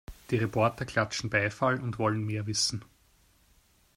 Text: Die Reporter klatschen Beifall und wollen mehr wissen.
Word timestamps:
Die 0.31 0.37
Reporter 0.37 0.83
klatschen 0.85 1.29
Beifall 1.29 1.79
und 1.79 1.99
wollen 1.99 2.23
mehr 2.25 2.47
wissen. 2.47 2.83